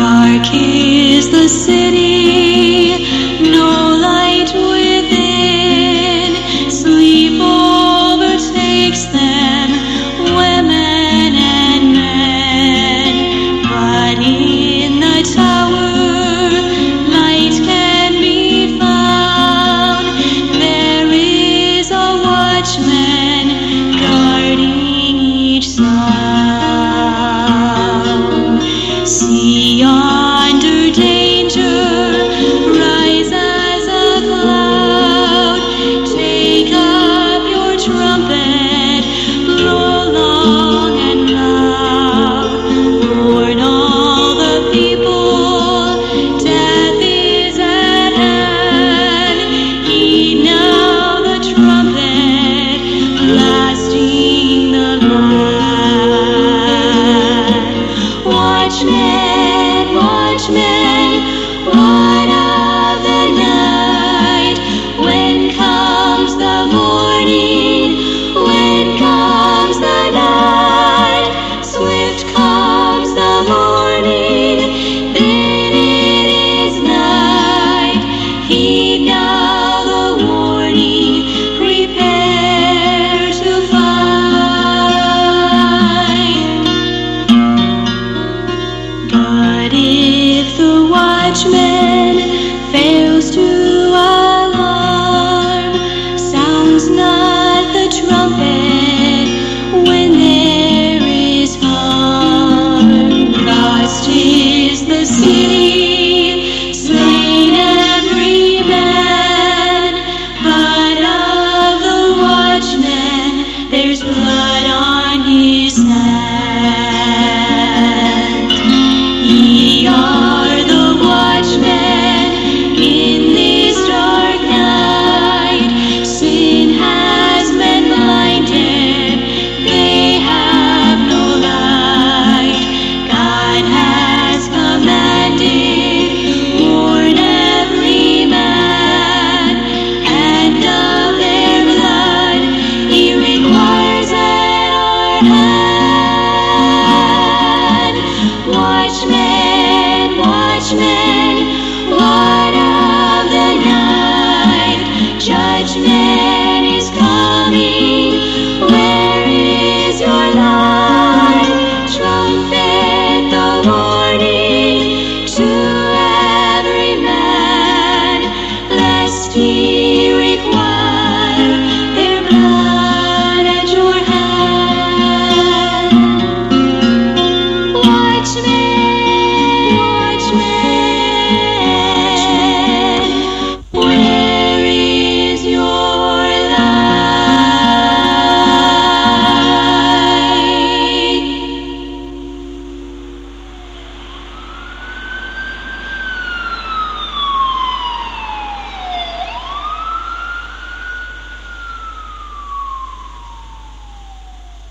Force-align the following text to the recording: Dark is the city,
Dark 0.00 0.54
is 0.54 1.30
the 1.30 1.46
city, 1.46 2.79